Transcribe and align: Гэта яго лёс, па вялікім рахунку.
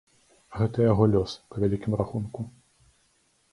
Гэта 0.59 0.87
яго 0.91 1.03
лёс, 1.17 1.35
па 1.53 1.63
вялікім 1.65 1.93
рахунку. 2.03 2.49